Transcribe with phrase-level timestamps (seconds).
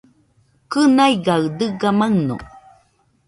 [0.71, 2.35] Kɨnaigaɨ dɨga maɨno.